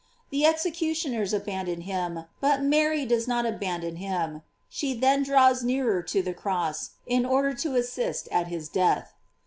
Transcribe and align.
The 0.31 0.47
execution 0.47 1.13
ers 1.15 1.31
abandon 1.31 1.81
him, 1.81 2.25
but 2.39 2.63
Mary 2.63 3.05
does 3.05 3.27
not 3.27 3.45
abandon 3.45 3.97
him. 3.97 4.41
She 4.67 4.95
then 4.95 5.21
draws 5.21 5.63
nearer 5.63 6.01
to 6.01 6.23
the 6.23 6.33
cross, 6.33 6.93
in 7.05 7.23
order 7.23 7.53
to 7.53 7.75
assist 7.75 8.27
at 8.29 8.47
his 8.47 8.67
death. 8.67 9.13